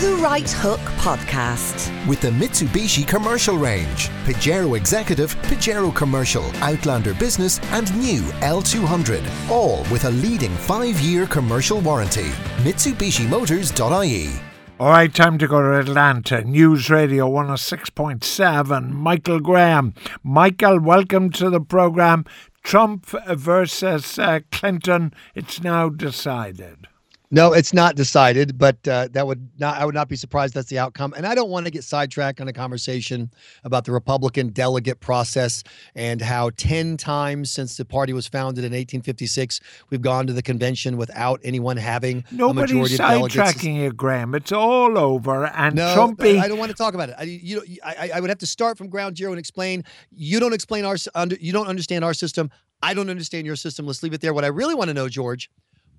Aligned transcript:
The 0.00 0.16
Right 0.22 0.50
Hook 0.50 0.80
Podcast. 0.96 1.90
with 2.08 2.22
the 2.22 2.30
Mitsubishi 2.30 3.06
Commercial 3.06 3.58
Range, 3.58 4.08
Pajero 4.24 4.74
Executive, 4.74 5.34
Pajero 5.42 5.94
Commercial, 5.94 6.50
Outlander 6.62 7.12
Business, 7.12 7.60
and 7.64 7.94
new 7.98 8.22
L200, 8.40 9.22
all 9.50 9.84
with 9.92 10.06
a 10.06 10.10
leading 10.10 10.52
five-year 10.56 11.26
commercial 11.26 11.82
warranty. 11.82 12.30
MitsubishiMotors.ie. 12.64 14.40
All 14.78 14.88
right, 14.88 15.14
time 15.14 15.36
to 15.36 15.46
go 15.46 15.60
to 15.60 15.78
Atlanta. 15.78 16.44
News 16.44 16.88
Radio 16.88 17.28
106.7. 17.30 18.92
Michael 18.92 19.40
Graham. 19.40 19.92
Michael, 20.24 20.80
welcome 20.80 21.28
to 21.32 21.50
the 21.50 21.60
program. 21.60 22.24
Trump 22.62 23.04
versus 23.04 24.18
uh, 24.18 24.40
Clinton. 24.50 25.12
It's 25.34 25.62
now 25.62 25.90
decided. 25.90 26.86
No, 27.32 27.52
it's 27.52 27.72
not 27.72 27.94
decided, 27.94 28.58
but 28.58 28.86
uh, 28.88 29.08
that 29.12 29.24
would 29.24 29.48
not. 29.58 29.78
I 29.78 29.84
would 29.84 29.94
not 29.94 30.08
be 30.08 30.16
surprised 30.16 30.54
that's 30.54 30.68
the 30.68 30.80
outcome. 30.80 31.14
And 31.16 31.24
I 31.24 31.36
don't 31.36 31.48
want 31.48 31.66
to 31.66 31.70
get 31.70 31.84
sidetracked 31.84 32.40
on 32.40 32.48
a 32.48 32.52
conversation 32.52 33.30
about 33.62 33.84
the 33.84 33.92
Republican 33.92 34.48
delegate 34.48 34.98
process 34.98 35.62
and 35.94 36.20
how 36.20 36.50
ten 36.50 36.96
times 36.96 37.52
since 37.52 37.76
the 37.76 37.84
party 37.84 38.12
was 38.12 38.26
founded 38.26 38.64
in 38.64 38.72
1856, 38.72 39.60
we've 39.90 40.02
gone 40.02 40.26
to 40.26 40.32
the 40.32 40.42
convention 40.42 40.96
without 40.96 41.40
anyone 41.44 41.76
having 41.76 42.24
a 42.32 42.52
majority 42.52 42.94
of 42.94 42.98
delegates. 42.98 43.36
sidetracking 43.36 43.76
you, 43.76 43.92
Graham. 43.92 44.34
It's 44.34 44.50
all 44.50 44.98
over. 44.98 45.46
And 45.46 45.76
No, 45.76 45.94
Trumpy. 45.96 46.40
I 46.40 46.48
don't 46.48 46.58
want 46.58 46.72
to 46.72 46.76
talk 46.76 46.94
about 46.94 47.10
it. 47.10 47.14
I, 47.16 47.22
you, 47.22 47.56
know, 47.56 47.62
I, 47.84 48.10
I 48.14 48.20
would 48.20 48.30
have 48.30 48.38
to 48.38 48.46
start 48.46 48.76
from 48.76 48.88
ground 48.88 49.16
zero 49.16 49.30
and 49.30 49.38
explain. 49.38 49.84
You 50.10 50.40
don't 50.40 50.52
explain 50.52 50.84
our 50.84 50.96
under, 51.14 51.36
you 51.40 51.52
don't 51.52 51.68
understand 51.68 52.04
our 52.04 52.14
system. 52.14 52.50
I 52.82 52.94
don't 52.94 53.10
understand 53.10 53.46
your 53.46 53.56
system. 53.56 53.86
Let's 53.86 54.02
leave 54.02 54.14
it 54.14 54.20
there. 54.20 54.34
What 54.34 54.44
I 54.44 54.48
really 54.48 54.74
want 54.74 54.88
to 54.88 54.94
know, 54.94 55.08
George, 55.08 55.50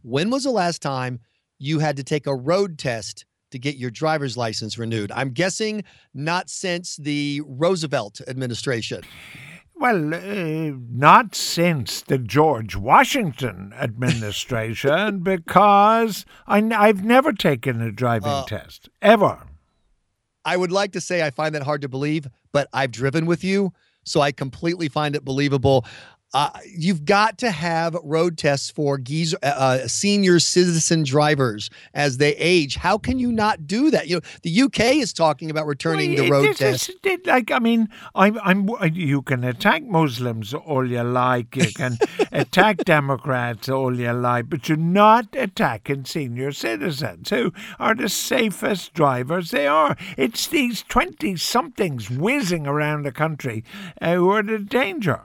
when 0.04 0.30
was 0.30 0.44
the 0.44 0.52
last 0.52 0.82
time 0.82 1.20
you 1.60 1.80
had 1.80 1.98
to 1.98 2.04
take 2.04 2.28
a 2.28 2.36
road 2.36 2.78
test 2.78 3.26
to 3.52 3.60
get 3.60 3.76
your 3.78 3.92
driver's 3.92 4.38
license 4.38 4.78
renewed? 4.78 5.12
I'm 5.12 5.32
guessing 5.32 5.84
not 6.14 6.50
since 6.50 6.96
the 6.98 7.42
Roosevelt 7.46 8.22
administration. 8.28 9.02
Well, 9.76 10.14
uh, 10.14 10.74
not 10.92 11.34
since 11.34 12.02
the 12.02 12.20
George 12.20 12.76
Washington 12.76 13.74
administration, 13.80 15.20
because 15.24 16.24
I, 16.46 16.62
have 16.86 17.04
never 17.04 17.34
taken 17.34 17.82
a 17.82 17.92
driving 17.92 18.30
Uh, 18.30 18.46
test, 18.46 18.90
ever. 19.02 19.40
I 20.46 20.56
would 20.58 20.72
like 20.72 20.92
to 20.94 21.02
say 21.02 21.26
I 21.26 21.32
find 21.32 21.56
that 21.56 21.64
hard 21.64 21.82
to 21.82 21.90
believe, 21.90 22.28
but 22.52 22.68
I've 22.74 22.92
driven 22.92 23.26
with 23.26 23.44
you, 23.44 23.74
so 24.04 24.22
I 24.22 24.32
completely 24.32 24.88
find 24.88 25.16
it 25.16 25.26
believable. 25.26 25.86
Uh, 26.34 26.50
you've 26.66 27.04
got 27.04 27.38
to 27.38 27.52
have 27.52 27.96
road 28.04 28.38
tests 28.38 28.70
for 28.70 28.98
geezer, 28.98 29.38
uh, 29.44 29.48
uh, 29.48 29.88
senior 29.88 30.40
citizen 30.40 31.04
drivers 31.04 31.70
as 31.94 32.18
they 32.18 32.36
age. 32.38 32.76
How 32.76 32.98
can 32.98 33.20
you 33.20 33.32
not 33.32 33.68
do 33.68 33.92
that? 33.92 34.08
You 34.08 34.16
know, 34.16 34.22
the 34.44 34.62
UK 34.62 34.80
is 34.96 35.12
talking 35.12 35.50
about 35.52 35.66
returning 35.68 36.16
Well, 36.16 36.24
the 36.24 36.32
road 36.32 36.56
test. 36.56 36.92
like, 37.26 37.52
I 37.52 37.60
mean, 37.60 37.90
I'm, 38.16 38.40
I'm, 38.44 38.70
you 38.94 39.22
can 39.22 39.44
attack 39.44 39.84
Muslims 39.84 40.54
all 40.54 40.90
you 40.90 41.04
like, 41.04 41.56
you 41.56 41.72
can 41.74 41.98
attack 42.32 42.78
Democrats 42.86 43.68
all 43.68 44.00
you 44.00 44.14
like, 44.14 44.50
but 44.50 44.70
you're 44.70 44.78
not 44.78 45.36
attacking 45.36 46.06
senior 46.06 46.54
citizens 46.54 47.30
who 47.30 47.52
are 47.78 47.94
the 47.96 48.08
safest 48.08 48.94
drivers 48.94 49.52
they 49.52 49.68
are. 49.68 49.98
It's 50.18 50.48
these 50.48 50.84
20 50.84 51.36
somethings 51.36 52.10
whizzing 52.10 52.66
around 52.68 53.04
the 53.04 53.12
country 53.12 53.66
uh, 54.02 54.16
who 54.16 54.30
are 54.30 54.44
the 54.44 54.60
danger. 54.60 55.22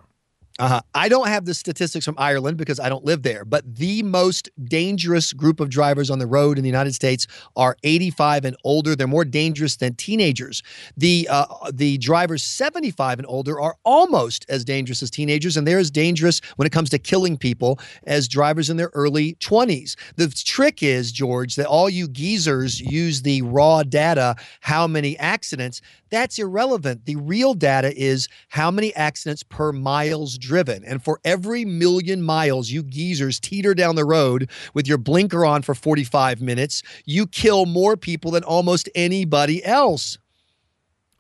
Uh-huh. 0.59 0.81
I 0.95 1.09
don't 1.11 1.29
have 1.29 1.45
the 1.45 1.53
statistics 1.53 2.07
from 2.07 2.15
Ireland 2.17 2.57
because 2.57 2.81
I 2.81 2.89
don't 2.89 3.05
live 3.05 3.23
there, 3.23 3.45
but 3.45 3.62
the 3.75 4.03
most 4.03 4.49
dangerous 4.65 5.35
group 5.35 5.61
of 5.61 5.69
drivers 5.69 6.09
on 6.09 6.19
the 6.19 6.27
road 6.27 6.57
in 6.57 6.63
the 6.63 6.69
United 6.69 6.95
States 6.95 7.27
are 7.57 7.77
85 7.85 8.47
and 8.47 8.57
older. 8.65 8.97
They're 8.97 9.07
more 9.07 9.27
dangerous 9.27 9.77
than 9.77 9.95
teenagers. 9.97 10.63
The 10.97 11.29
uh, 11.31 11.47
the 11.73 11.98
drivers 11.98 12.43
75 12.43 13.19
and 13.19 13.27
older 13.29 13.61
are 13.61 13.77
almost 13.85 14.47
as 14.48 14.65
dangerous 14.65 15.03
as 15.03 15.11
teenagers, 15.11 15.59
and 15.59 15.67
they're 15.67 15.79
as 15.79 15.91
dangerous 15.91 16.41
when 16.57 16.64
it 16.64 16.73
comes 16.73 16.89
to 16.91 16.98
killing 16.98 17.36
people 17.36 17.79
as 18.07 18.27
drivers 18.27 18.70
in 18.70 18.79
their 18.79 18.91
early 18.95 19.35
20s. 19.35 19.95
The 20.17 20.29
trick 20.29 20.83
is, 20.83 21.13
George, 21.13 21.57
that 21.57 21.67
all 21.67 21.91
you 21.91 22.09
geezers 22.09 22.80
use 22.80 23.20
the 23.23 23.42
raw 23.42 23.83
data, 23.83 24.36
how 24.61 24.86
many 24.86 25.19
accidents. 25.19 25.83
That's 26.09 26.39
irrelevant. 26.39 27.05
The 27.05 27.17
real 27.17 27.53
data 27.55 27.92
is 27.97 28.29
how 28.48 28.70
many 28.70 28.95
accidents 28.95 29.42
per 29.42 29.73
miles 29.73 30.39
driven. 30.46 30.84
And 30.84 31.02
for 31.02 31.20
every 31.24 31.64
million 31.64 32.23
miles 32.23 32.70
you 32.70 32.83
geezers 32.83 33.40
teeter 33.40 33.74
down 33.74 33.96
the 33.96 34.05
road 34.05 34.48
with 34.74 34.86
your 34.86 34.98
blinker 34.98 35.45
on 35.45 35.62
for 35.62 35.74
45 35.74 36.40
minutes, 36.40 36.83
you 37.05 37.27
kill 37.27 37.67
more 37.67 37.96
people 37.96 38.30
than 38.30 38.45
almost 38.45 38.89
anybody 38.95 39.64
else. 39.64 40.18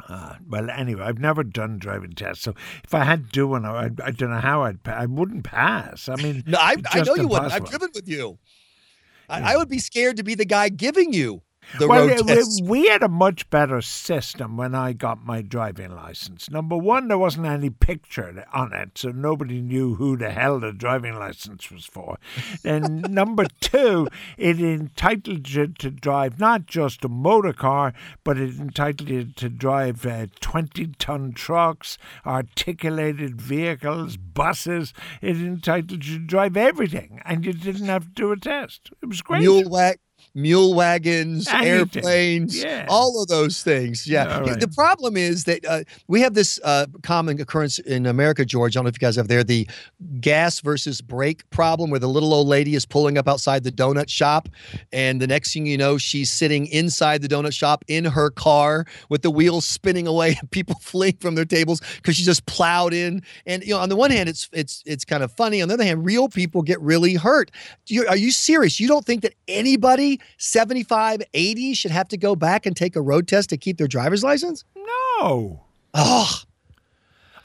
Uh, 0.08 0.36
well, 0.48 0.70
anyway, 0.70 1.02
I've 1.02 1.18
never 1.18 1.42
done 1.42 1.78
driving 1.78 2.12
tests, 2.12 2.44
so 2.44 2.54
if 2.84 2.94
I 2.94 3.02
had 3.02 3.24
to 3.24 3.30
do 3.32 3.48
one, 3.48 3.66
I, 3.66 3.86
I 4.04 4.12
don't 4.12 4.30
know 4.30 4.38
how 4.38 4.62
I'd. 4.62 4.84
Pa- 4.84 4.92
I 4.92 5.06
wouldn't 5.06 5.42
pass. 5.42 6.08
I 6.08 6.14
mean, 6.14 6.44
No, 6.46 6.58
I, 6.60 6.76
I 6.92 7.00
know 7.02 7.16
you 7.16 7.26
wouldn't. 7.26 7.52
I've 7.52 7.64
driven 7.68 7.90
with 7.92 8.08
you. 8.08 8.38
I, 9.28 9.54
I 9.54 9.56
would 9.56 9.68
be 9.68 9.80
scared 9.80 10.16
to 10.18 10.22
be 10.22 10.36
the 10.36 10.44
guy 10.44 10.68
giving 10.68 11.12
you 11.12 11.42
the 11.78 11.88
well, 11.88 12.06
road 12.08 12.20
we- 12.20 12.34
test. 12.34 12.64
we 12.64 12.88
had 12.88 13.02
a 13.02 13.08
much 13.08 13.48
better 13.50 13.80
system 13.80 14.56
when 14.56 14.74
I 14.74 14.92
got 14.92 15.24
my 15.24 15.42
driving 15.42 15.94
license. 15.94 16.50
Number 16.50 16.76
one, 16.76 17.08
there 17.08 17.18
wasn't 17.18 17.46
any 17.46 17.70
picture 17.70 18.44
on 18.52 18.72
it, 18.72 18.98
so 18.98 19.10
nobody 19.10 19.60
knew 19.60 19.94
who 19.96 20.16
the 20.16 20.30
hell 20.30 20.60
the 20.60 20.72
driving 20.72 21.18
license 21.18 21.70
was 21.70 21.84
for. 21.84 22.18
and 22.64 23.10
number 23.10 23.46
two, 23.60 24.08
it 24.38 24.60
entitled 24.60 25.48
you 25.48 25.66
to 25.68 25.90
drive 25.90 26.38
not 26.38 26.66
just 26.66 27.04
a 27.04 27.08
motor 27.08 27.52
car, 27.52 27.92
but 28.24 28.38
it 28.38 28.58
entitled 28.58 29.08
you 29.08 29.24
to 29.36 29.48
drive 29.48 30.06
uh, 30.06 30.26
20 30.40 30.86
ton 30.98 31.32
trucks, 31.32 31.98
articulated 32.24 33.40
vehicles, 33.40 34.16
buses. 34.16 34.92
It 35.20 35.36
entitled 35.36 36.04
you 36.04 36.18
to 36.18 36.24
drive 36.24 36.56
everything, 36.56 37.20
and 37.24 37.44
you 37.44 37.52
didn't 37.52 37.86
have 37.86 38.04
to 38.04 38.10
do 38.10 38.32
a 38.32 38.36
test. 38.36 38.90
It 39.02 39.06
was 39.06 39.20
great. 39.22 39.40
Mule 39.40 39.68
wag, 39.68 39.98
mule 40.34 40.74
wagons, 40.74 41.48
Anything. 41.52 41.68
airplanes, 42.02 42.62
Yeah. 42.62 42.86
all 42.88 43.20
of 43.22 43.28
those 43.28 43.62
things. 43.62 44.06
Yeah. 44.06 44.40
Right. 44.40 44.58
The 44.60 44.68
problem 44.68 45.16
is 45.16 45.44
that 45.44 45.64
uh, 45.66 45.84
we 46.08 46.20
have 46.20 46.34
this 46.34 46.60
uh, 46.64 46.86
common 47.02 47.40
occurrence 47.40 47.78
in 47.78 48.06
America, 48.06 48.44
George. 48.44 48.76
I 48.76 48.78
don't 48.78 48.84
know 48.84 48.88
if 48.88 48.94
you 48.96 49.00
guys 49.06 49.16
have 49.16 49.28
there 49.28 49.44
the 49.44 49.68
gas 50.20 50.60
versus 50.60 51.00
brake 51.00 51.48
problem, 51.50 51.90
where 51.90 52.00
the 52.00 52.08
little 52.08 52.32
old 52.34 52.48
lady 52.48 52.74
is 52.74 52.84
pulling 52.86 53.18
up 53.18 53.28
outside 53.28 53.64
the 53.64 53.72
donut 53.72 54.08
shop, 54.08 54.48
and 54.92 55.20
the 55.20 55.26
next 55.26 55.52
thing 55.52 55.66
you 55.66 55.78
know, 55.78 55.98
she's 55.98 56.30
sitting 56.30 56.66
inside 56.66 57.22
the 57.22 57.28
donut 57.28 57.52
shop 57.54 57.84
in 57.88 58.04
her 58.04 58.30
car 58.30 58.84
with 59.08 59.22
the 59.22 59.30
wheels 59.30 59.64
spinning 59.64 60.06
away, 60.06 60.36
and 60.40 60.50
people 60.50 60.74
fleeing 60.80 61.16
from 61.20 61.34
their 61.34 61.44
tables 61.44 61.80
because 61.96 62.16
she 62.16 62.22
just 62.24 62.44
plowed 62.46 62.92
in. 62.92 63.22
And 63.46 63.62
you 63.62 63.70
know, 63.70 63.78
on 63.80 63.88
the 63.88 63.96
one 63.96 64.10
hand, 64.10 64.28
it's 64.28 64.48
it's 64.52 64.82
it's 64.86 65.04
kind 65.04 65.22
of 65.22 65.32
funny. 65.32 65.62
On 65.62 65.68
the 65.68 65.74
other 65.74 65.84
hand, 65.84 66.04
real 66.04 66.28
people 66.28 66.62
get 66.62 66.80
really 66.80 67.14
hurt. 67.14 67.50
Do 67.86 67.94
you, 67.94 68.06
are 68.06 68.16
you 68.16 68.30
serious? 68.30 68.78
You 68.80 68.88
don't 68.88 69.04
think 69.04 69.22
that 69.22 69.34
anybody 69.48 70.15
75, 70.38 71.22
80 71.34 71.74
should 71.74 71.90
have 71.90 72.08
to 72.08 72.16
go 72.16 72.36
back 72.36 72.66
and 72.66 72.76
take 72.76 72.96
a 72.96 73.00
road 73.00 73.28
test 73.28 73.50
to 73.50 73.56
keep 73.56 73.78
their 73.78 73.88
driver's 73.88 74.24
license? 74.24 74.64
no. 75.20 75.64
Oh, 75.94 76.42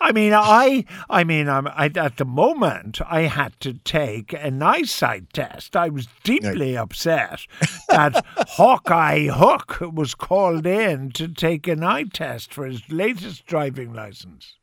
I 0.01 0.11
mean, 0.11 0.33
I, 0.33 0.83
I 1.09 1.23
mean, 1.23 1.47
I'm, 1.47 1.67
I, 1.67 1.91
at 1.95 2.17
the 2.17 2.25
moment, 2.25 2.99
I 3.07 3.21
had 3.21 3.57
to 3.59 3.73
take 3.73 4.33
an 4.33 4.61
eyesight 4.63 5.31
test. 5.31 5.75
I 5.75 5.89
was 5.89 6.07
deeply 6.23 6.75
upset 6.75 7.41
that 7.89 8.25
Hawkeye 8.35 9.27
Hook 9.27 9.77
was 9.93 10.15
called 10.15 10.65
in 10.65 11.11
to 11.11 11.27
take 11.27 11.67
an 11.67 11.83
eye 11.83 12.05
test 12.11 12.51
for 12.51 12.65
his 12.65 12.81
latest 12.89 13.45
driving 13.45 13.93
license. 13.93 14.55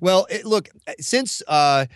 Well, 0.00 0.26
it, 0.28 0.44
look, 0.44 0.68
since 0.98 1.40
uh, 1.46 1.86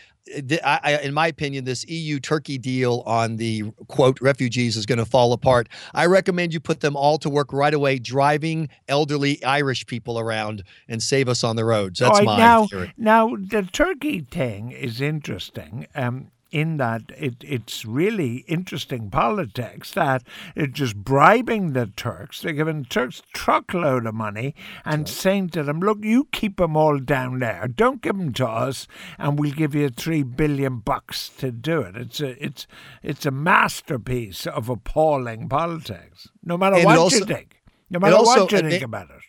I, 0.64 0.80
I, 0.82 0.98
in 1.02 1.14
my 1.14 1.28
opinion, 1.28 1.64
this 1.64 1.84
EU 1.88 2.18
Turkey 2.20 2.58
deal 2.58 3.02
on 3.06 3.36
the 3.36 3.64
quote 3.88 4.20
refugees 4.20 4.76
is 4.76 4.86
going 4.86 4.98
to 4.98 5.04
fall 5.04 5.32
apart, 5.32 5.68
I 5.94 6.06
recommend 6.06 6.52
you 6.52 6.60
put 6.60 6.80
them 6.80 6.96
all 6.96 7.18
to 7.18 7.30
work 7.30 7.52
right 7.52 7.72
away, 7.72 7.98
driving 7.98 8.68
elderly 8.88 9.42
Irish 9.44 9.86
people 9.86 10.18
around 10.18 10.64
and 10.88 11.02
save 11.02 11.28
us 11.28 11.44
on 11.44 11.56
the 11.56 11.64
roads. 11.64 12.00
That's 12.00 12.18
right, 12.18 12.26
my 12.26 12.38
now, 12.38 12.66
theory. 12.66 12.92
now 12.96 13.36
the 13.36 13.68
turkey 13.72 14.20
thing 14.20 14.72
is 14.72 15.00
interesting. 15.00 15.86
Um, 15.94 16.30
in 16.62 16.76
that 16.78 17.02
it, 17.26 17.34
it's 17.56 17.84
really 17.84 18.32
interesting 18.56 19.10
politics 19.10 19.92
that 19.92 20.22
it's 20.54 20.72
just 20.82 20.96
bribing 20.96 21.72
the 21.74 21.86
Turks. 22.04 22.40
They're 22.40 22.52
giving 22.60 22.84
Turks 22.86 23.22
truckload 23.34 24.06
of 24.06 24.14
money 24.14 24.54
and 24.84 25.06
saying 25.08 25.50
to 25.50 25.62
them, 25.62 25.80
"Look, 25.80 25.98
you 26.02 26.28
keep 26.32 26.56
them 26.56 26.74
all 26.76 26.98
down 26.98 27.40
there. 27.40 27.68
Don't 27.82 28.00
give 28.00 28.16
them 28.16 28.32
to 28.34 28.46
us, 28.46 28.86
and 29.18 29.38
we'll 29.38 29.52
give 29.62 29.74
you 29.74 29.88
three 29.90 30.22
billion 30.22 30.78
bucks 30.78 31.28
to 31.40 31.50
do 31.52 31.80
it." 31.82 31.94
It's 31.96 32.20
a 32.20 32.30
it's 32.42 32.66
it's 33.02 33.26
a 33.26 33.30
masterpiece 33.30 34.46
of 34.46 34.68
appalling 34.70 35.48
politics. 35.48 36.28
No 36.42 36.56
matter 36.56 36.76
And 36.76 36.84
what 36.86 36.98
also- 36.98 37.18
you 37.18 37.24
think, 37.26 37.48
no 37.90 37.98
matter 37.98 38.16
also 38.16 38.44
what 38.44 38.52
you 38.52 38.70
think 38.70 38.82
about 38.82 39.10
it. 39.10 39.22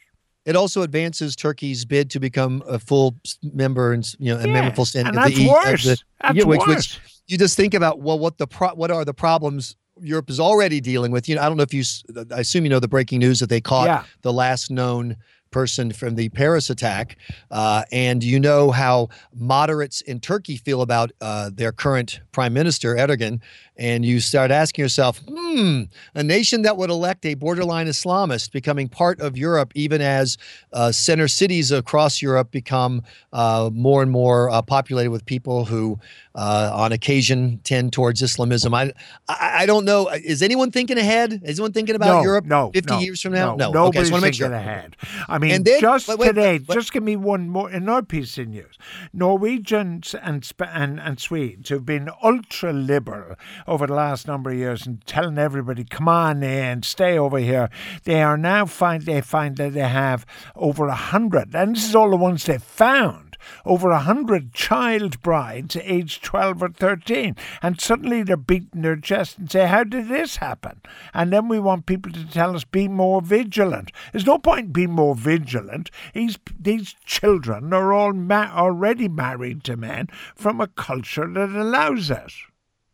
It 0.46 0.56
also 0.56 0.82
advances 0.82 1.36
Turkey's 1.36 1.84
bid 1.84 2.10
to 2.12 2.22
become 2.22 2.64
a 2.66 2.80
full 2.80 3.18
member 3.44 3.92
and 3.92 4.06
you 4.18 4.34
know 4.34 4.40
a 4.40 4.48
Yeah, 4.48 4.54
member 4.54 4.74
full 4.74 4.86
stand 4.86 5.10
and 5.10 5.18
of 5.18 5.24
that's 5.24 5.36
the 5.36 5.44
E- 5.44 5.50
of 5.50 5.52
worse. 5.52 5.84
the- 5.84 5.98
That's 6.22 6.36
yeah, 6.38 6.44
which, 6.46 6.60
worse. 6.62 6.68
which 6.70 7.00
you 7.28 7.38
just 7.38 7.56
think 7.58 7.74
about 7.74 8.00
well 8.00 8.18
what 8.20 8.38
the 8.38 8.48
pro- 8.48 8.76
what 8.76 8.92
are 8.92 9.06
the 9.06 9.14
problems 9.14 9.76
Europe 10.00 10.30
is 10.30 10.40
already 10.40 10.80
dealing 10.80 11.12
with. 11.12 11.28
You 11.28 11.36
know, 11.36 11.42
I 11.42 11.48
don't 11.48 11.58
know 11.58 11.64
if 11.64 11.74
you. 11.74 11.84
I 12.32 12.40
assume 12.42 12.64
you 12.66 12.70
know 12.70 12.80
the 12.80 12.88
breaking 12.88 13.20
news 13.20 13.40
that 13.40 13.50
they 13.50 13.62
caught 13.62 13.88
Yeah. 13.88 14.04
the 14.22 14.32
last 14.34 14.70
known 14.70 15.16
person 15.58 15.92
from 15.92 16.14
the 16.14 16.30
Paris 16.30 16.70
attack, 16.70 17.18
uh, 17.50 17.82
and 17.92 18.24
you 18.24 18.40
know 18.40 18.70
how 18.70 19.10
moderates 19.34 20.02
in 20.02 20.20
Turkey 20.20 20.56
feel 20.56 20.84
about 20.84 21.12
uh, 21.20 21.50
their 21.52 21.72
current 21.72 22.20
prime 22.32 22.54
minister 22.54 22.96
Erdogan, 22.96 23.42
and 23.76 24.06
you 24.06 24.20
start 24.20 24.52
asking 24.52 24.84
yourself, 24.84 25.20
hmm, 25.28 25.84
a 26.14 26.24
nation 26.24 26.62
that 26.64 26.78
would 26.78 26.92
elect 26.92 27.26
a 27.26 27.34
borderline 27.34 27.88
Islamist 27.88 28.52
becoming 28.52 28.88
part 28.88 29.20
of 29.20 29.38
Europe, 29.38 29.72
even 29.74 30.02
as 30.02 30.38
uh, 30.74 30.92
center 30.92 31.28
cities 31.28 31.72
across 31.72 32.22
Europe 32.22 32.52
become 32.52 33.02
uh, 33.34 33.72
more 33.74 34.02
and 34.04 34.12
more 34.12 34.52
uh, 34.52 34.62
populated 34.62 35.10
with 35.10 35.26
people 35.26 35.66
who, 35.66 36.00
uh, 36.36 36.72
on 36.74 36.92
occasion, 36.92 37.60
tend 37.64 37.94
towards 37.94 38.22
Islamism. 38.22 38.74
I, 38.74 38.94
I, 39.28 39.64
I 39.64 39.66
don't 39.66 39.86
know. 39.86 40.10
Is 40.10 40.42
anyone 40.42 40.72
thinking 40.72 40.98
ahead? 40.98 41.42
Is 41.44 41.60
anyone 41.60 41.72
thinking 41.74 41.96
about 41.96 42.18
no, 42.18 42.22
Europe 42.22 42.46
no, 42.46 42.72
50 42.74 42.94
no, 42.94 43.00
years 43.00 43.22
from 43.22 43.34
now? 43.34 43.56
No, 43.56 43.72
okay, 43.86 44.00
I 44.00 44.02
just 44.02 44.12
want 44.12 44.22
to 44.22 44.28
make 44.28 44.36
thinking 44.36 44.52
sure. 44.52 44.54
ahead. 44.54 44.96
I 45.28 45.38
mean, 45.38 45.47
And 45.52 45.66
then- 45.66 45.82
just 45.82 46.08
wait, 46.08 46.20
wait, 46.20 46.28
today, 46.28 46.54
wait. 46.54 46.70
just 46.70 46.94
give 46.94 47.04
me 47.04 47.16
one 47.16 47.50
more 47.50 47.70
another 47.70 48.06
piece 48.06 48.38
of 48.38 48.48
news. 48.48 48.78
Norwegians 49.14 50.16
and 50.16 50.50
and, 50.60 51.00
and 51.00 51.20
Swedes 51.20 51.70
who've 51.70 51.86
been 51.86 52.10
ultra 52.24 52.72
liberal 52.74 53.36
over 53.68 53.88
the 53.88 53.94
last 53.94 54.28
number 54.28 54.52
of 54.52 54.58
years 54.58 54.86
and 54.86 55.06
telling 55.06 55.38
everybody, 55.38 55.84
"Come 55.84 56.08
on 56.08 56.44
in, 56.44 56.84
stay 56.84 57.18
over 57.18 57.40
here." 57.40 57.70
They 58.04 58.22
are 58.22 58.38
now 58.38 58.66
find 58.66 59.04
they 59.04 59.22
find 59.22 59.58
that 59.58 59.74
they 59.74 59.88
have 59.88 60.26
over 60.56 60.88
a 60.88 60.96
hundred, 60.96 61.54
and 61.56 61.76
this 61.76 61.88
is 61.90 61.96
all 61.96 62.10
the 62.10 62.16
ones 62.18 62.46
they 62.46 62.58
found 62.58 63.27
over 63.66 63.90
a 63.90 64.00
hundred 64.00 64.54
child 64.54 65.22
brides 65.22 65.76
aged 65.78 66.24
12 66.24 66.64
or 66.64 66.70
13 66.70 67.36
and 67.62 67.80
suddenly 67.80 68.24
they're 68.24 68.38
beating 68.38 68.82
their 68.82 68.96
chest 68.96 69.38
and 69.38 69.52
say 69.52 69.68
how 69.68 69.84
did 69.84 70.08
this 70.08 70.38
happen? 70.38 70.82
And 71.14 71.32
then 71.32 71.48
we 71.48 71.60
want 71.60 71.86
people 71.86 72.12
to 72.12 72.26
tell 72.26 72.56
us 72.56 72.64
be 72.64 72.88
more 72.88 73.22
vigilant. 73.22 73.92
There's 74.12 74.26
no 74.26 74.38
point 74.38 74.74
being 74.74 74.92
more 74.92 75.16
vigilant. 75.16 75.92
These 76.14 76.38
these 76.60 76.96
children 77.06 77.74
are 77.74 77.94
all 77.94 78.14
ma- 78.14 78.52
already 78.54 79.08
married 79.08 79.64
to 79.66 79.78
men 79.78 80.08
from 80.36 80.62
a 80.62 80.68
culture 80.68 81.28
that 81.28 81.50
allows 81.50 82.10
it 82.10 82.34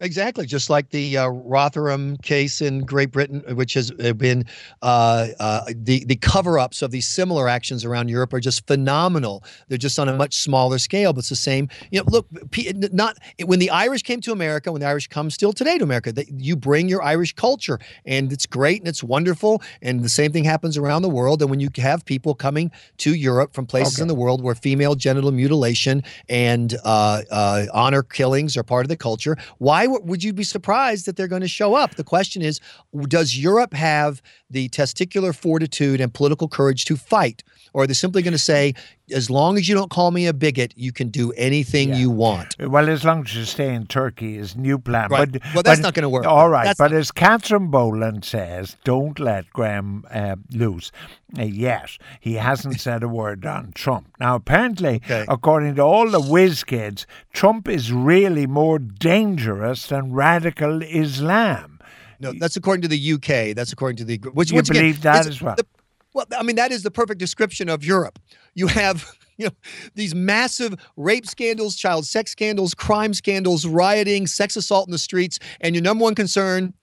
Exactly, 0.04 0.46
just 0.46 0.70
like 0.70 0.90
the 0.90 1.18
uh, 1.18 1.28
Rotherham 1.30 2.18
case 2.18 2.60
in 2.62 2.82
Great 2.82 3.10
Britain, 3.10 3.42
which 3.56 3.74
has 3.76 3.90
uh, 4.04 4.12
been 4.12 4.46
uh, 4.82 5.28
uh, 5.40 5.64
the 5.74 6.04
the 6.04 6.18
cover-ups 6.18 6.82
of 6.82 6.92
these 6.92 7.08
similar 7.08 7.48
actions 7.48 7.86
around 7.86 8.10
Europe 8.10 8.34
are 8.34 8.42
just 8.42 8.68
phenomenal. 8.68 9.46
They're 9.70 9.78
just 9.78 9.98
on 9.98 10.10
a 10.10 10.18
much 10.18 10.36
smaller 10.36 10.78
scale, 10.78 11.14
but 11.14 11.20
it's 11.20 11.30
the 11.30 11.38
same. 11.38 11.70
You 11.90 12.02
know, 12.02 12.06
look, 12.10 12.28
P- 12.52 12.74
not 12.92 13.18
when 13.46 13.60
the 13.60 13.70
Irish 13.70 14.04
came 14.04 14.20
to 14.22 14.34
America, 14.34 14.74
when 14.74 14.82
the 14.82 14.88
Irish 14.88 15.08
come 15.08 15.30
still 15.30 15.54
today 15.54 15.78
to 15.78 15.86
America, 15.86 16.12
they, 16.12 16.26
you 16.36 16.58
bring 16.58 16.90
your 16.90 17.02
Irish 17.02 17.32
culture, 17.34 17.80
and 18.06 18.34
it's 18.34 18.46
great 18.46 18.82
and 18.82 18.90
it's 18.90 19.06
wonderful. 19.06 19.62
And 19.82 20.04
the 20.04 20.10
same 20.10 20.34
thing 20.34 20.44
happens 20.44 20.78
around 20.78 21.04
the 21.04 21.10
world. 21.10 21.42
And 21.42 21.50
when 21.50 21.62
you 21.62 21.70
have 21.78 22.04
people 22.04 22.36
coming 22.36 22.72
to 22.98 23.16
Europe 23.16 23.54
from 23.54 23.68
places 23.68 24.02
in 24.02 24.10
the 24.10 24.16
world 24.16 24.44
where 24.44 24.54
female 24.54 24.96
genital 24.96 25.32
mutilation 25.32 26.04
and 26.28 26.76
uh, 26.84 27.22
uh, 27.32 27.68
honor 27.74 28.04
killings 28.04 28.58
are 28.58 28.64
part 28.64 28.84
of 28.84 28.90
the 28.90 28.98
culture, 28.98 29.38
why 29.60 29.93
would 30.02 30.24
you 30.24 30.34
be 30.34 30.44
surprised 30.44 31.06
that 31.06 31.16
they're 31.16 31.28
going 31.28 31.42
to 31.42 31.48
show 31.48 31.76
up? 31.76 31.96
The 31.96 32.04
question 32.04 32.42
is, 32.42 32.60
does 33.04 33.38
Europe 33.38 33.74
have 33.74 34.22
the 34.50 34.70
testicular 34.70 35.36
fortitude 35.36 36.02
and 36.02 36.14
political 36.14 36.48
courage 36.48 36.86
to 36.86 36.96
fight? 36.96 37.44
Or 37.74 37.84
are 37.84 37.88
they 37.88 37.94
simply 37.94 38.22
going 38.22 38.34
to 38.34 38.38
say, 38.38 38.74
as 39.14 39.30
long 39.30 39.58
as 39.58 39.70
you 39.70 39.76
don't 39.76 39.90
call 39.92 40.12
me 40.12 40.26
a 40.28 40.34
bigot, 40.34 40.74
you 40.76 40.92
can 40.92 41.10
do 41.10 41.32
anything 41.34 41.94
you 41.94 42.10
want? 42.10 42.56
Well, 42.60 42.90
as 42.90 43.04
long 43.06 43.24
as 43.26 43.36
you 43.36 43.46
stay 43.46 43.74
in 43.74 43.86
Turkey 43.86 44.38
is 44.38 44.56
new 44.56 44.78
plan. 44.80 45.10
Right. 45.10 45.32
But, 45.32 45.42
Well, 45.54 45.64
that's 45.64 45.80
but- 45.80 45.84
not 45.84 45.94
gonna 45.94 46.10
work. 46.10 46.26
All 46.26 46.50
right, 46.50 46.66
That's 46.66 46.78
but 46.80 46.92
not- 46.92 47.00
as 47.00 47.12
Catherine 47.12 47.68
Boland 47.70 48.26
says, 48.26 48.76
don't 48.84 49.20
let 49.20 49.50
Graham 49.54 50.04
uh, 50.12 50.36
loose 50.52 50.92
uh, 51.38 51.44
yet. 51.44 51.98
He 52.20 52.34
hasn't 52.34 52.80
said 52.82 53.04
a 53.04 53.08
word 53.08 53.46
on 53.46 53.72
Trump. 53.74 54.08
Now, 54.20 54.36
apparently, 54.36 54.96
Okay. 55.06 55.26
according 55.28 55.76
to 55.76 55.82
all 55.84 56.10
the 56.10 56.22
whiz 56.22 56.64
kids, 56.64 57.06
Trump 57.34 57.68
is 57.70 57.92
really 57.94 58.48
more 58.48 58.80
dangerous 58.80 59.88
than 59.88 60.12
radical 60.14 60.82
Islam. 60.82 61.80
No, 62.20 62.32
that's 62.40 62.56
according 62.56 62.82
to 62.84 62.88
the 62.88 63.14
UK. 63.14 63.54
That's 63.54 63.74
according 63.74 63.98
to 63.98 64.06
the 64.06 64.18
which 64.34 64.52
You 64.52 64.56
once 64.56 64.70
again, 64.70 64.84
believe 64.84 65.02
that 65.02 65.28
as 65.28 65.42
well? 65.42 65.56
the- 65.58 65.66
well, 66.14 66.26
I 66.38 66.44
mean 66.44 66.56
that 66.56 66.72
is 66.72 66.84
the 66.84 66.92
perfect 66.92 67.20
description 67.20 67.70
of 67.70 67.84
Europe. 67.84 68.20
You 68.54 68.68
have 68.68 69.06
you 69.38 69.48
know 69.48 69.54
these 69.96 70.14
massive 70.14 70.76
rape 70.96 71.26
scandals, 71.26 71.76
child 71.76 72.06
sex 72.06 72.32
scandals, 72.32 72.74
crime 72.74 73.14
scandals, 73.14 73.66
rioting, 73.66 74.28
sex 74.28 74.56
assault 74.56 74.88
in 74.88 74.92
the 74.92 74.98
streets, 74.98 75.40
and 75.62 75.76
your 75.76 75.84
number 75.84 76.04
one 76.04 76.16
concern. 76.16 76.74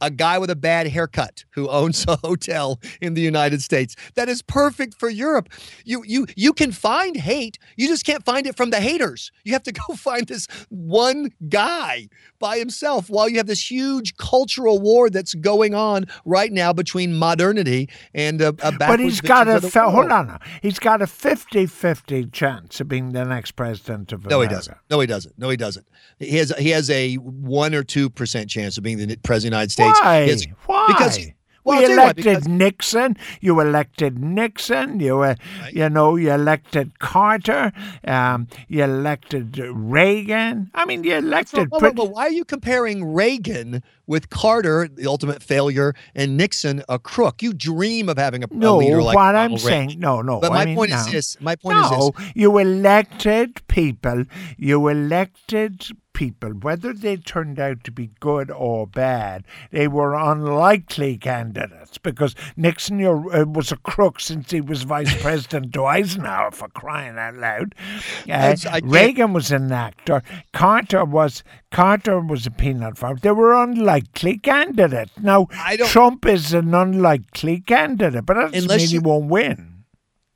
A 0.00 0.10
guy 0.10 0.38
with 0.38 0.50
a 0.50 0.56
bad 0.56 0.88
haircut 0.88 1.44
who 1.50 1.68
owns 1.68 2.04
a 2.08 2.16
hotel 2.24 2.80
in 3.00 3.14
the 3.14 3.20
United 3.20 3.62
States. 3.62 3.96
That 4.14 4.28
is 4.28 4.42
perfect 4.42 4.94
for 4.98 5.08
Europe. 5.08 5.48
You 5.84 6.02
you 6.06 6.26
you 6.36 6.52
can 6.52 6.72
find 6.72 7.16
hate. 7.16 7.58
You 7.76 7.88
just 7.88 8.04
can't 8.04 8.24
find 8.24 8.46
it 8.46 8.56
from 8.56 8.70
the 8.70 8.80
haters. 8.80 9.30
You 9.44 9.52
have 9.52 9.62
to 9.64 9.72
go 9.88 9.94
find 9.94 10.26
this 10.26 10.46
one 10.68 11.32
guy 11.48 12.08
by 12.38 12.58
himself 12.58 13.10
while 13.10 13.28
you 13.28 13.36
have 13.36 13.46
this 13.46 13.70
huge 13.70 14.16
cultural 14.16 14.78
war 14.80 15.10
that's 15.10 15.34
going 15.34 15.74
on 15.74 16.06
right 16.24 16.52
now 16.52 16.72
between 16.72 17.16
modernity 17.16 17.88
and 18.14 18.40
a, 18.40 18.48
a 18.62 18.72
But 18.72 19.00
he's 19.00 19.20
got 19.20 19.48
a 19.48 19.56
a 19.56 19.90
hold 19.90 20.10
on. 20.10 20.26
now. 20.28 20.38
He's 20.62 20.78
got 20.78 21.02
a 21.02 21.06
50-50 21.06 22.32
chance 22.32 22.80
of 22.80 22.88
being 22.88 23.12
the 23.12 23.24
next 23.24 23.52
president 23.52 24.12
of 24.12 24.22
the 24.22 24.30
No, 24.30 24.40
he 24.40 24.48
doesn't. 24.48 24.76
No, 24.88 25.00
he 25.00 25.06
doesn't. 25.06 25.38
No, 25.38 25.48
he 25.48 25.56
doesn't. 25.56 25.86
He 26.18 26.36
has 26.36 26.52
he 26.58 26.70
has 26.70 26.90
a 26.90 27.16
one 27.16 27.74
or 27.74 27.82
two 27.82 28.10
percent 28.10 28.50
chance 28.50 28.76
of 28.76 28.84
being 28.84 28.98
the 28.98 29.16
president 29.16 29.28
of 29.28 29.40
the 29.40 29.46
United 29.46 29.70
States. 29.72 29.89
Why? 30.02 30.26
He 30.26 30.52
Why? 30.66 30.86
Because 30.88 31.18
well, 31.62 31.78
we 31.78 31.92
elected 31.92 32.24
because- 32.24 32.48
Nixon. 32.48 33.16
You 33.42 33.60
elected 33.60 34.18
Nixon. 34.18 34.98
You, 34.98 35.20
uh, 35.20 35.34
you 35.70 35.90
know, 35.90 36.16
you 36.16 36.32
elected 36.32 36.98
Carter. 37.00 37.70
Um, 38.06 38.48
you 38.68 38.82
elected 38.82 39.58
Reagan. 39.58 40.70
I 40.74 40.86
mean, 40.86 41.04
you 41.04 41.16
elected. 41.16 41.58
Well, 41.58 41.66
well, 41.72 41.80
pretty- 41.80 41.96
well, 41.98 42.08
why 42.12 42.22
are 42.22 42.30
you 42.30 42.46
comparing 42.46 43.12
Reagan 43.12 43.82
with 44.06 44.30
Carter, 44.30 44.88
the 44.88 45.06
ultimate 45.06 45.42
failure, 45.42 45.94
and 46.14 46.36
Nixon, 46.38 46.82
a 46.88 46.98
crook? 46.98 47.42
You 47.42 47.52
dream 47.52 48.08
of 48.08 48.16
having 48.16 48.42
a, 48.42 48.46
a 48.50 48.54
no, 48.54 48.78
leader 48.78 49.02
like 49.02 49.14
what 49.14 49.36
I'm 49.36 49.50
Reagan. 49.52 49.58
saying, 49.58 49.94
no, 50.00 50.22
no. 50.22 50.40
But 50.40 50.52
I 50.52 50.54
my 50.54 50.64
mean, 50.64 50.76
point 50.76 50.90
no. 50.92 50.96
is 50.96 51.12
this. 51.12 51.36
My 51.42 51.56
point 51.56 51.76
is 51.76 51.90
No, 51.90 52.12
this. 52.16 52.32
you 52.34 52.56
elected 52.56 53.60
people. 53.68 54.24
You 54.56 54.88
elected 54.88 55.82
people, 56.20 56.50
whether 56.50 56.92
they 56.92 57.16
turned 57.16 57.58
out 57.58 57.82
to 57.82 57.90
be 57.90 58.10
good 58.20 58.50
or 58.50 58.86
bad, 58.86 59.42
they 59.70 59.88
were 59.88 60.14
unlikely 60.14 61.16
candidates 61.16 61.96
because 61.96 62.34
Nixon 62.58 63.02
uh, 63.06 63.46
was 63.46 63.72
a 63.72 63.76
crook 63.78 64.20
since 64.20 64.50
he 64.50 64.60
was 64.60 64.82
vice 64.82 65.14
president 65.22 65.72
to 65.72 65.86
Eisenhower 65.86 66.50
for 66.50 66.68
crying 66.68 67.16
out 67.16 67.36
loud. 67.36 67.74
Uh, 67.78 68.26
That's- 68.26 68.66
I 68.66 68.80
can't- 68.80 68.92
Reagan 68.92 69.32
was 69.32 69.50
an 69.50 69.72
actor. 69.72 70.22
Carter 70.52 71.06
was 71.06 71.42
Carter 71.70 72.20
was 72.20 72.46
a 72.46 72.50
peanut 72.50 72.98
farm. 72.98 73.18
They 73.22 73.30
were 73.30 73.54
unlikely 73.54 74.36
candidates. 74.38 75.12
Now 75.22 75.46
Trump 75.86 76.26
is 76.26 76.52
an 76.52 76.74
unlikely 76.74 77.60
candidate, 77.60 78.26
but 78.26 78.34
that 78.34 78.52
doesn't 78.52 78.68
mean 78.68 78.88
he 78.88 78.94
you- 78.96 79.00
won't 79.00 79.30
win. 79.30 79.69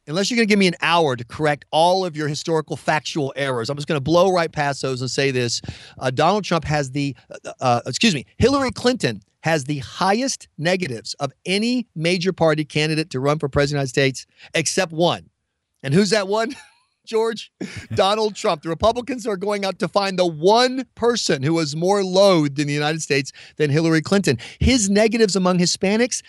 Unless 0.06 0.30
you're 0.30 0.36
going 0.36 0.48
to 0.48 0.52
give 0.52 0.58
me 0.58 0.66
an 0.66 0.76
hour 0.82 1.16
to 1.16 1.24
correct 1.24 1.64
all 1.70 2.04
of 2.04 2.16
your 2.16 2.28
historical 2.28 2.76
factual 2.76 3.32
errors, 3.36 3.70
I'm 3.70 3.76
just 3.76 3.88
going 3.88 3.96
to 3.96 4.04
blow 4.04 4.32
right 4.32 4.50
past 4.50 4.82
those 4.82 5.00
and 5.00 5.10
say 5.10 5.30
this: 5.30 5.60
uh, 5.98 6.10
Donald 6.10 6.44
Trump 6.44 6.64
has 6.64 6.90
the, 6.90 7.16
uh, 7.30 7.52
uh, 7.60 7.80
excuse 7.86 8.14
me, 8.14 8.26
Hillary 8.38 8.70
Clinton 8.70 9.22
has 9.40 9.64
the 9.64 9.78
highest 9.78 10.48
negatives 10.56 11.14
of 11.20 11.32
any 11.44 11.86
major 11.94 12.32
party 12.32 12.64
candidate 12.64 13.10
to 13.10 13.20
run 13.20 13.38
for 13.38 13.48
president 13.48 13.82
of 13.82 13.92
the 13.92 14.00
United 14.00 14.14
States, 14.16 14.26
except 14.54 14.92
one. 14.92 15.28
And 15.82 15.92
who's 15.92 16.10
that 16.10 16.28
one? 16.28 16.54
George, 17.04 17.52
Donald 17.94 18.34
Trump. 18.34 18.62
The 18.62 18.68
Republicans 18.68 19.26
are 19.26 19.36
going 19.36 19.64
out 19.64 19.78
to 19.80 19.88
find 19.88 20.18
the 20.18 20.26
one 20.26 20.86
person 20.94 21.42
who 21.42 21.58
is 21.58 21.76
more 21.76 22.02
loathed 22.02 22.58
in 22.58 22.66
the 22.66 22.72
United 22.72 23.02
States 23.02 23.32
than 23.56 23.70
Hillary 23.70 24.00
Clinton. 24.00 24.38
His 24.58 24.88
negatives 24.88 25.36
among 25.36 25.58
Hispanics 25.58 26.22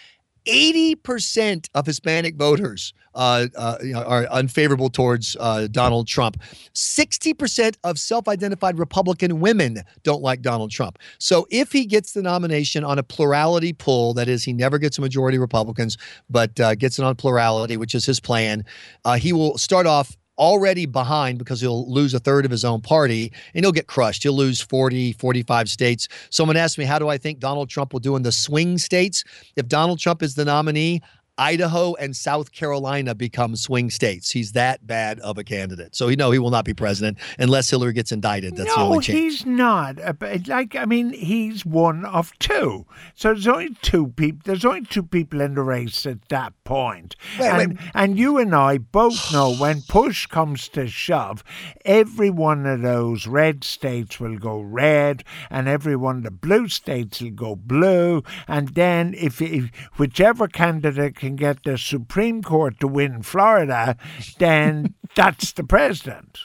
80% 0.45 1.69
of 1.73 1.85
Hispanic 1.85 2.35
voters 2.35 2.93
uh, 3.15 3.47
uh, 3.55 3.77
are 3.95 4.27
unfavorable 4.27 4.89
towards 4.89 5.35
uh, 5.39 5.67
Donald 5.71 6.07
Trump. 6.07 6.37
60% 6.73 7.77
of 7.83 7.99
self 7.99 8.27
identified 8.27 8.77
Republican 8.77 9.39
women 9.39 9.81
don't 10.03 10.21
like 10.21 10.41
Donald 10.41 10.71
Trump. 10.71 10.99
So 11.17 11.47
if 11.49 11.71
he 11.71 11.85
gets 11.85 12.11
the 12.13 12.21
nomination 12.21 12.83
on 12.83 12.99
a 12.99 13.03
plurality 13.03 13.73
poll, 13.73 14.13
that 14.15 14.27
is, 14.27 14.43
he 14.43 14.53
never 14.53 14.77
gets 14.77 14.97
a 14.97 15.01
majority 15.01 15.37
of 15.37 15.41
Republicans, 15.41 15.97
but 16.29 16.59
uh, 16.59 16.75
gets 16.75 16.99
it 16.99 17.05
on 17.05 17.15
plurality, 17.15 17.77
which 17.77 17.95
is 17.95 18.05
his 18.05 18.19
plan, 18.19 18.65
uh, 19.05 19.15
he 19.15 19.33
will 19.33 19.57
start 19.57 19.87
off 19.87 20.17
already 20.37 20.85
behind 20.85 21.37
because 21.37 21.61
he'll 21.61 21.89
lose 21.91 22.13
a 22.13 22.19
third 22.19 22.45
of 22.45 22.51
his 22.51 22.65
own 22.65 22.81
party 22.81 23.31
and 23.53 23.63
he'll 23.63 23.71
get 23.71 23.87
crushed. 23.87 24.23
He'll 24.23 24.33
lose 24.33 24.61
40, 24.61 25.13
45 25.13 25.69
states. 25.69 26.07
Someone 26.29 26.57
asked 26.57 26.77
me, 26.77 26.85
how 26.85 26.99
do 26.99 27.07
I 27.07 27.17
think 27.17 27.39
Donald 27.39 27.69
Trump 27.69 27.93
will 27.93 27.99
do 27.99 28.15
in 28.15 28.23
the 28.23 28.31
swing 28.31 28.77
states? 28.77 29.23
If 29.55 29.67
Donald 29.67 29.99
Trump 29.99 30.21
is 30.21 30.35
the 30.35 30.45
nominee, 30.45 31.01
Idaho 31.37 31.95
and 31.95 32.15
South 32.15 32.51
Carolina 32.53 33.13
become 33.13 33.55
swing 33.55 33.89
states. 33.89 34.31
He's 34.31 34.53
that 34.53 34.87
bad 34.87 35.19
of 35.19 35.37
a 35.37 35.43
candidate. 35.43 35.95
So, 35.95 36.07
you 36.07 36.15
know, 36.15 36.31
he 36.31 36.39
will 36.39 36.49
not 36.49 36.63
be 36.63 36.73
president 36.73 37.17
unless 37.37 37.69
Hillary 37.69 37.93
gets 37.93 38.11
indicted. 38.11 38.55
That's 38.55 38.69
no, 38.69 38.75
the 38.75 38.81
only 38.81 39.03
chance. 39.03 39.19
he's 39.19 39.45
not. 39.45 39.99
Uh, 39.99 40.13
Like, 40.47 40.75
I 40.75 40.85
mean, 40.85 41.11
he's 41.11 41.65
one 41.65 42.05
of 42.05 42.31
two. 42.39 42.85
So 43.15 43.29
there's 43.33 43.47
only 43.47 43.75
two 43.81 44.07
people. 44.07 44.41
There's 44.45 44.63
only 44.63 44.83
two 44.83 45.03
people 45.03 45.41
in 45.41 45.55
the 45.55 45.61
race 45.61 46.05
at 46.05 46.29
that 46.29 46.53
point. 46.63 47.15
Wait, 47.39 47.47
and, 47.47 47.77
wait. 47.77 47.89
and 47.93 48.17
you 48.17 48.37
and 48.37 48.55
I 48.55 48.77
both 48.77 49.33
know 49.33 49.55
when 49.55 49.81
push 49.81 50.27
comes 50.27 50.69
to 50.69 50.87
shove, 50.87 51.43
every 51.83 52.29
one 52.29 52.65
of 52.65 52.81
those 52.81 53.27
red 53.27 53.63
states 53.63 54.19
will 54.19 54.37
go 54.37 54.61
red, 54.61 55.23
and 55.49 55.67
every 55.67 55.95
one 55.95 56.17
of 56.17 56.23
the 56.23 56.31
blue 56.31 56.69
states 56.69 57.21
will 57.21 57.31
go 57.31 57.55
blue. 57.55 58.23
And 58.47 58.69
then, 58.69 59.13
if, 59.17 59.41
if 59.41 59.69
whichever 59.97 60.47
candidate 60.47 61.15
can 61.25 61.35
get 61.35 61.63
the 61.63 61.77
Supreme 61.77 62.43
Court 62.43 62.79
to 62.79 62.87
win 62.87 63.23
Florida, 63.23 63.97
then 64.37 64.93
that's 65.15 65.51
the 65.53 65.63
president. 65.63 66.39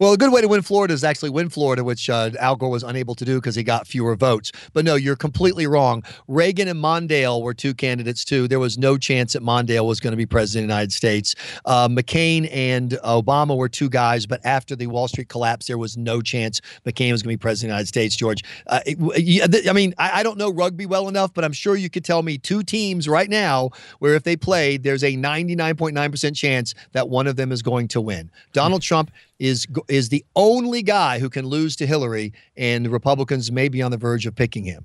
Well, 0.00 0.14
a 0.14 0.16
good 0.16 0.32
way 0.32 0.40
to 0.40 0.48
win 0.48 0.62
Florida 0.62 0.94
is 0.94 1.04
actually 1.04 1.28
win 1.28 1.50
Florida, 1.50 1.84
which 1.84 2.08
uh, 2.08 2.30
Al 2.38 2.56
Gore 2.56 2.70
was 2.70 2.82
unable 2.82 3.14
to 3.16 3.24
do 3.26 3.34
because 3.34 3.54
he 3.54 3.62
got 3.62 3.86
fewer 3.86 4.16
votes. 4.16 4.50
But 4.72 4.86
no, 4.86 4.94
you're 4.94 5.14
completely 5.14 5.66
wrong. 5.66 6.02
Reagan 6.26 6.68
and 6.68 6.82
Mondale 6.82 7.42
were 7.42 7.52
two 7.52 7.74
candidates 7.74 8.24
too. 8.24 8.48
There 8.48 8.58
was 8.58 8.78
no 8.78 8.96
chance 8.96 9.34
that 9.34 9.42
Mondale 9.42 9.86
was 9.86 10.00
going 10.00 10.12
to 10.12 10.16
be 10.16 10.24
president 10.24 10.64
of 10.64 10.68
the 10.68 10.72
United 10.74 10.92
States. 10.94 11.34
Uh, 11.66 11.86
McCain 11.86 12.48
and 12.50 12.92
Obama 13.04 13.54
were 13.54 13.68
two 13.68 13.90
guys, 13.90 14.24
but 14.24 14.40
after 14.42 14.74
the 14.74 14.86
Wall 14.86 15.06
Street 15.06 15.28
collapse, 15.28 15.66
there 15.66 15.76
was 15.76 15.98
no 15.98 16.22
chance 16.22 16.62
McCain 16.86 17.12
was 17.12 17.22
going 17.22 17.34
to 17.34 17.36
be 17.38 17.42
president 17.42 17.68
of 17.70 17.74
the 17.74 17.74
United 17.74 17.88
States. 17.88 18.16
George, 18.16 18.42
uh, 18.68 18.80
it- 18.86 19.68
I 19.68 19.74
mean, 19.74 19.92
I, 19.98 20.20
I 20.20 20.22
don't 20.22 20.38
know 20.38 20.50
rugby 20.50 20.86
well 20.86 21.08
enough, 21.08 21.34
but 21.34 21.44
I'm 21.44 21.52
sure 21.52 21.76
you 21.76 21.90
could 21.90 22.06
tell 22.06 22.22
me 22.22 22.38
two 22.38 22.62
teams 22.62 23.06
right 23.06 23.28
now 23.28 23.68
where 23.98 24.14
if 24.14 24.22
they 24.22 24.34
played, 24.36 24.82
there's 24.82 25.04
a 25.04 25.12
99.9% 25.14 26.34
chance 26.34 26.74
that 26.92 27.10
one 27.10 27.26
of 27.26 27.36
them 27.36 27.52
is 27.52 27.60
going 27.60 27.86
to 27.88 28.00
win. 28.00 28.30
Donald 28.54 28.80
Trump 28.80 29.10
is 29.40 29.66
is 29.90 30.08
the 30.08 30.24
only 30.36 30.82
guy 30.82 31.18
who 31.18 31.28
can 31.28 31.46
lose 31.46 31.76
to 31.76 31.86
Hillary, 31.86 32.32
and 32.56 32.86
the 32.86 32.90
Republicans 32.90 33.50
may 33.50 33.68
be 33.68 33.82
on 33.82 33.90
the 33.90 33.96
verge 33.96 34.26
of 34.26 34.34
picking 34.34 34.64
him. 34.64 34.84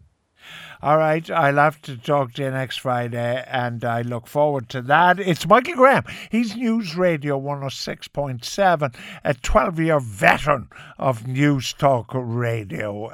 All 0.82 0.98
right, 0.98 1.28
I'll 1.32 1.56
have 1.56 1.82
to 1.84 1.98
talk 1.98 2.34
to 2.34 2.44
you 2.44 2.52
next 2.52 2.78
Friday, 2.78 3.44
and 3.48 3.84
I 3.84 4.02
look 4.02 4.28
forward 4.28 4.70
to 4.70 4.82
that. 4.84 5.20
It's 5.20 5.48
Michael 5.48 5.76
Graham. 5.76 6.04
He's 6.30 6.56
News 6.56 6.96
Radio 6.96 7.40
106.7, 7.40 8.96
a 9.24 9.34
12 9.34 9.80
year 9.80 10.00
veteran 10.00 10.70
of 11.00 11.28
News 11.28 11.74
Talk 11.74 12.12
Radio. 12.14 13.12